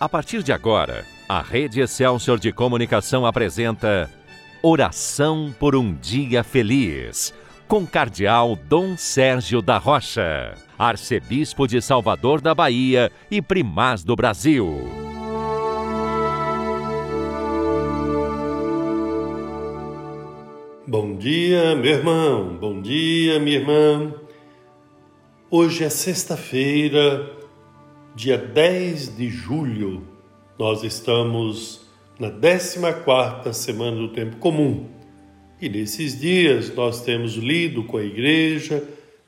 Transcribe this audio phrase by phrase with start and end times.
[0.00, 4.08] A partir de agora, a Rede Excelsior de Comunicação apresenta
[4.62, 7.34] Oração por um Dia Feliz,
[7.66, 14.88] com Cardeal Dom Sérgio da Rocha, Arcebispo de Salvador da Bahia e Primaz do Brasil.
[20.86, 24.14] Bom dia, meu irmão, bom dia, minha irmã.
[25.50, 27.37] Hoje é sexta-feira,
[28.18, 30.02] dia 10 de julho,
[30.58, 31.82] nós estamos
[32.18, 34.88] na 14 semana do tempo comum.
[35.60, 38.82] E nesses dias nós temos lido com a igreja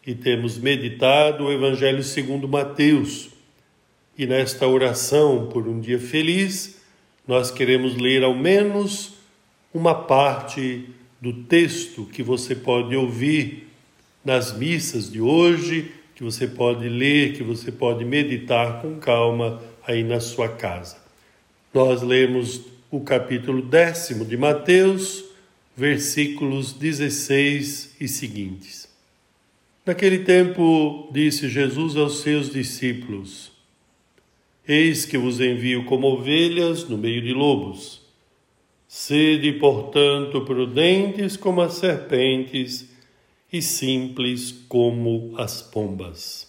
[0.04, 3.28] e temos meditado o Evangelho segundo Mateus.
[4.18, 6.80] E nesta oração por um dia feliz,
[7.28, 9.14] nós queremos ler ao menos
[9.72, 10.88] uma parte
[11.20, 13.68] do texto que você pode ouvir
[14.24, 20.04] nas missas de hoje que você pode ler, que você pode meditar com calma aí
[20.04, 20.98] na sua casa.
[21.72, 25.24] Nós lemos o capítulo décimo de Mateus,
[25.74, 28.86] versículos 16 e seguintes.
[29.86, 33.50] Naquele tempo, disse Jesus aos seus discípulos:
[34.68, 38.02] Eis que vos envio como ovelhas no meio de lobos.
[38.86, 42.90] Sede, portanto, prudentes como as serpentes
[43.52, 46.48] e simples como as pombas.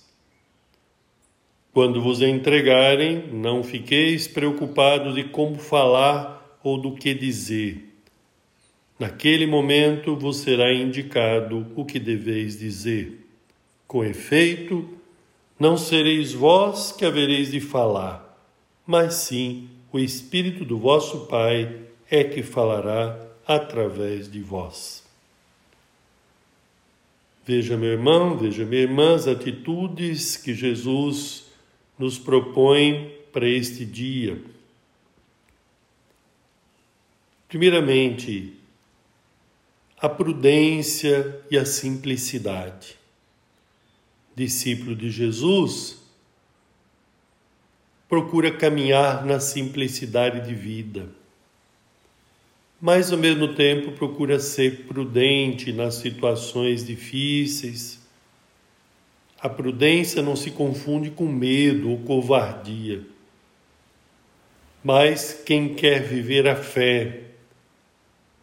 [1.73, 7.87] Quando vos entregarem, não fiqueis preocupados de como falar ou do que dizer.
[8.99, 13.25] Naquele momento vos será indicado o que deveis dizer.
[13.87, 14.87] Com efeito,
[15.59, 18.37] não sereis vós que havereis de falar,
[18.85, 25.00] mas sim o Espírito do vosso Pai é que falará através de vós.
[27.43, 31.45] Veja, meu irmão, veja, minha irmã, as atitudes que Jesus
[31.97, 34.39] nos propõe para este dia.
[37.47, 38.53] Primeiramente,
[39.99, 42.97] a prudência e a simplicidade.
[44.35, 45.99] Discípulo de Jesus
[48.07, 51.20] procura caminhar na simplicidade de vida
[52.81, 58.01] mas ao mesmo tempo procura ser prudente nas situações difíceis.
[59.39, 63.03] A prudência não se confunde com medo ou covardia.
[64.83, 67.25] Mas quem quer viver a fé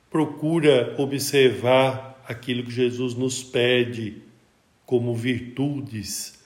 [0.08, 4.22] procura observar aquilo que Jesus nos pede
[4.86, 6.38] como virtudes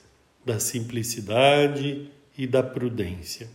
[0.43, 3.47] da simplicidade e da prudência.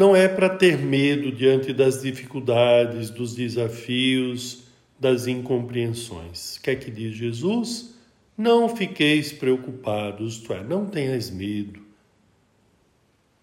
[0.00, 4.62] Não é para ter medo diante das dificuldades, dos desafios,
[4.98, 6.56] das incompreensões.
[6.56, 7.94] O que é que diz Jesus?
[8.34, 11.80] Não fiqueis preocupados, isto é, não tenhas medo.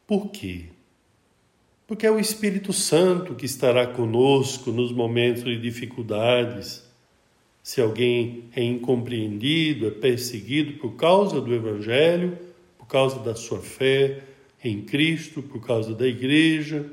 [0.07, 0.63] Por quê?
[1.85, 6.83] Porque é o Espírito Santo que estará conosco nos momentos de dificuldades.
[7.61, 12.35] Se alguém é incompreendido, é perseguido por causa do Evangelho,
[12.79, 14.23] por causa da sua fé,
[14.67, 16.85] em Cristo, por causa da Igreja,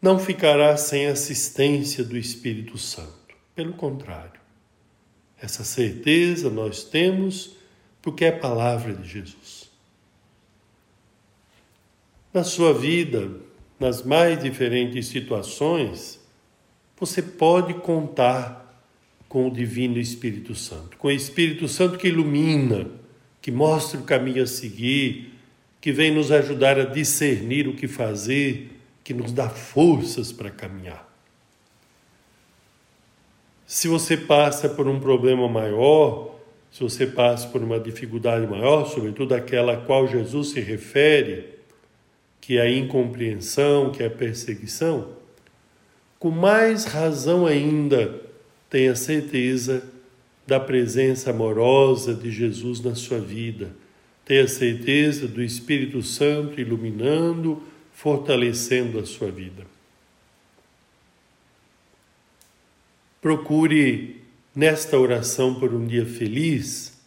[0.00, 3.36] não ficará sem assistência do Espírito Santo.
[3.54, 4.40] Pelo contrário,
[5.40, 7.56] essa certeza nós temos
[8.00, 9.70] porque é a palavra de Jesus.
[12.34, 13.30] Na sua vida,
[13.78, 16.18] nas mais diferentes situações,
[16.98, 18.62] você pode contar
[19.28, 22.90] com o Divino Espírito Santo, com o Espírito Santo que ilumina
[23.42, 25.34] que mostra o caminho a seguir,
[25.80, 28.70] que vem nos ajudar a discernir o que fazer,
[29.02, 31.12] que nos dá forças para caminhar.
[33.66, 36.38] Se você passa por um problema maior,
[36.70, 41.46] se você passa por uma dificuldade maior, sobretudo aquela a qual Jesus se refere,
[42.40, 45.08] que é a incompreensão, que é a perseguição,
[46.18, 48.20] com mais razão ainda,
[48.70, 49.82] tenha certeza
[50.46, 53.70] da presença amorosa de Jesus na sua vida.
[54.24, 57.62] Tenha certeza do Espírito Santo iluminando,
[57.92, 59.66] fortalecendo a sua vida.
[63.20, 64.20] Procure,
[64.54, 67.00] nesta oração por um dia feliz,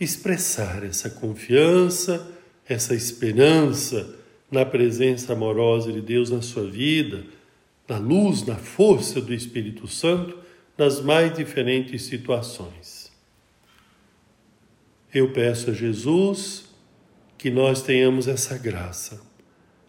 [0.00, 2.26] expressar essa confiança,
[2.66, 4.18] essa esperança
[4.50, 7.24] na presença amorosa de Deus na sua vida,
[7.88, 10.38] na luz, na força do Espírito Santo
[10.76, 13.12] nas mais diferentes situações.
[15.12, 16.64] Eu peço a Jesus
[17.36, 19.20] que nós tenhamos essa graça,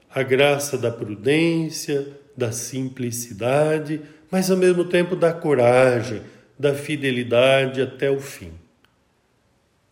[0.09, 6.21] a graça da prudência, da simplicidade, mas ao mesmo tempo da coragem,
[6.57, 8.51] da fidelidade até o fim.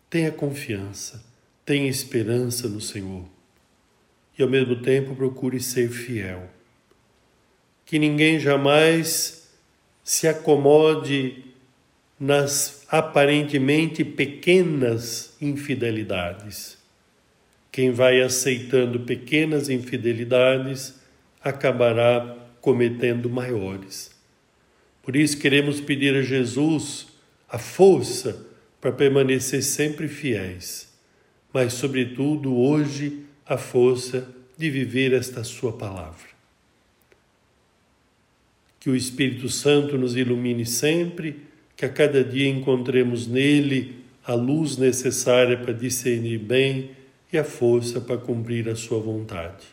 [0.10, 1.24] tenha confiança,
[1.66, 3.26] tenha esperança no Senhor.
[4.38, 6.50] E ao mesmo tempo procure ser fiel.
[7.86, 9.41] Que ninguém jamais
[10.12, 11.42] se acomode
[12.20, 16.78] nas aparentemente pequenas infidelidades.
[17.72, 20.96] Quem vai aceitando pequenas infidelidades
[21.42, 24.12] acabará cometendo maiores.
[25.02, 27.08] Por isso queremos pedir a Jesus
[27.48, 28.46] a força
[28.82, 30.90] para permanecer sempre fiéis,
[31.54, 36.31] mas, sobretudo, hoje, a força de viver esta Sua palavra.
[38.82, 41.38] Que o Espírito Santo nos ilumine sempre,
[41.78, 43.96] que a cada dia encontremos nele
[44.26, 46.92] a luz necessária para discernir bem
[47.32, 49.66] e a força para cumprir a Sua vontade.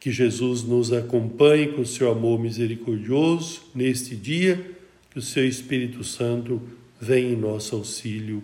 [0.00, 4.72] Que Jesus nos acompanhe com seu amor misericordioso neste dia,
[5.10, 6.62] que o seu Espírito Santo
[7.00, 8.42] venha em nosso auxílio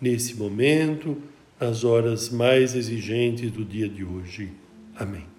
[0.00, 1.16] nesse momento,
[1.58, 4.50] nas horas mais exigentes do dia de hoje.
[4.96, 5.33] Amém.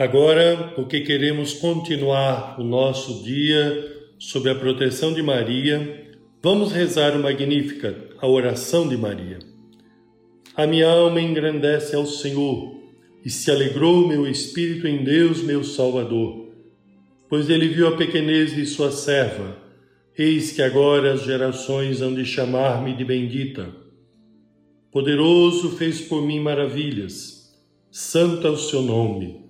[0.00, 6.08] Agora, porque queremos continuar o nosso dia sob a proteção de Maria,
[6.42, 9.40] vamos rezar o Magnífica, a oração de Maria.
[10.56, 12.80] A minha alma engrandece ao Senhor
[13.22, 16.48] e se alegrou meu espírito em Deus, meu Salvador,
[17.28, 19.58] pois ele viu a pequenez de sua serva.
[20.16, 23.68] Eis que agora as gerações hão de chamar-me de bendita.
[24.90, 27.54] Poderoso fez por mim maravilhas,
[27.90, 29.49] santo é o seu nome.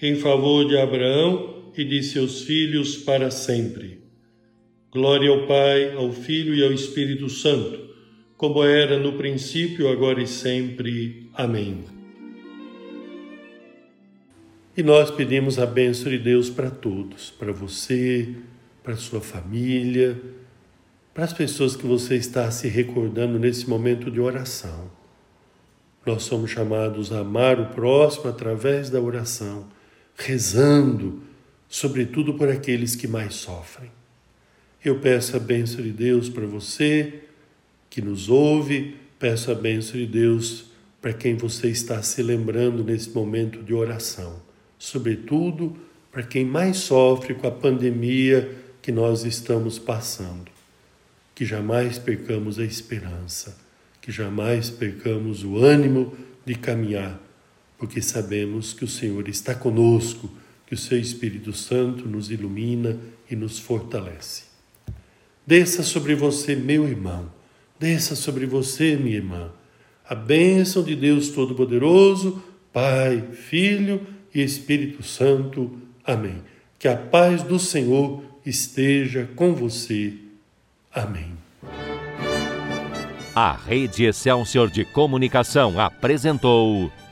[0.00, 4.00] em favor de Abraão e de seus filhos para sempre.
[4.92, 7.90] Glória ao Pai, ao Filho e ao Espírito Santo
[8.40, 11.28] como era no princípio, agora e sempre.
[11.34, 11.84] Amém.
[14.74, 18.34] E nós pedimos a bênção de Deus para todos, para você,
[18.82, 20.18] para sua família,
[21.12, 24.90] para as pessoas que você está se recordando nesse momento de oração.
[26.06, 29.66] Nós somos chamados a amar o próximo através da oração,
[30.20, 31.22] rezando,
[31.68, 33.90] sobretudo por aqueles que mais sofrem.
[34.84, 37.22] Eu peço a bênção de Deus para você
[37.88, 40.66] que nos ouve, peço a bênção de Deus
[41.00, 44.40] para quem você está se lembrando nesse momento de oração,
[44.78, 45.76] sobretudo
[46.12, 50.50] para quem mais sofre com a pandemia que nós estamos passando.
[51.34, 53.56] Que jamais percamos a esperança,
[54.00, 56.14] que jamais percamos o ânimo
[56.44, 57.18] de caminhar,
[57.80, 60.30] porque sabemos que o Senhor está conosco,
[60.66, 62.96] que o seu Espírito Santo nos ilumina
[63.28, 64.44] e nos fortalece.
[65.44, 67.40] Desça sobre você, meu irmão
[67.80, 69.50] Desça sobre você, minha irmã,
[70.06, 75.78] a bênção de Deus Todo-Poderoso, Pai, Filho e Espírito Santo.
[76.04, 76.42] Amém.
[76.78, 80.12] Que a paz do Senhor esteja com você.
[80.94, 81.32] Amém.
[83.34, 86.92] A Rede Excelsior de Comunicação apresentou